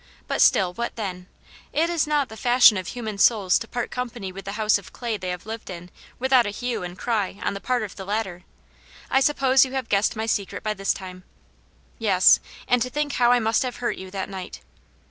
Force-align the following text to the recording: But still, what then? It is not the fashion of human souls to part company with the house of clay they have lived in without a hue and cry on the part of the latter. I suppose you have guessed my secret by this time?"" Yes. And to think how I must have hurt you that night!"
But 0.27 0.41
still, 0.41 0.73
what 0.73 0.95
then? 0.95 1.27
It 1.71 1.87
is 1.87 2.07
not 2.07 2.27
the 2.29 2.35
fashion 2.35 2.75
of 2.75 2.87
human 2.87 3.19
souls 3.19 3.59
to 3.59 3.67
part 3.67 3.91
company 3.91 4.31
with 4.31 4.45
the 4.45 4.53
house 4.53 4.79
of 4.79 4.91
clay 4.91 5.15
they 5.15 5.29
have 5.29 5.45
lived 5.45 5.69
in 5.69 5.91
without 6.17 6.47
a 6.47 6.49
hue 6.49 6.81
and 6.81 6.97
cry 6.97 7.39
on 7.43 7.53
the 7.53 7.61
part 7.61 7.83
of 7.83 7.95
the 7.95 8.03
latter. 8.03 8.43
I 9.11 9.19
suppose 9.19 9.63
you 9.63 9.73
have 9.73 9.89
guessed 9.89 10.15
my 10.15 10.25
secret 10.25 10.63
by 10.63 10.73
this 10.73 10.91
time?"" 10.91 11.23
Yes. 11.99 12.39
And 12.67 12.81
to 12.81 12.89
think 12.89 13.13
how 13.21 13.31
I 13.31 13.37
must 13.37 13.61
have 13.61 13.75
hurt 13.75 13.95
you 13.97 14.09
that 14.09 14.27
night!" 14.27 14.61